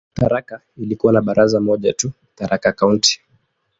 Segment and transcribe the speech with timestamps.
[0.13, 3.21] Tharaka ilikuwa na baraza moja tu, "Tharaka County".